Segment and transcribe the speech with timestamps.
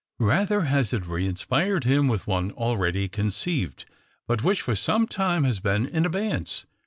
[0.17, 3.85] Rather has it re inspired him with one already conceived,
[4.27, 6.65] but which, for some time, has been in abeyance.